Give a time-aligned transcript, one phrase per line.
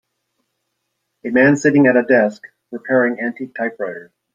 [1.23, 4.11] A man sitting at a desk, repairing antique typewriters.